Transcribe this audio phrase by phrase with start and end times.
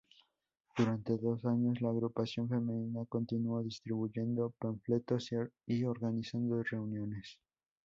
[0.75, 5.29] Durante dos años la agrupación femenina continuó distribuyendo panfletos
[5.67, 7.37] y organizando reuniones.